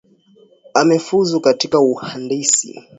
[0.73, 2.81] Amefuzu katika uhandisi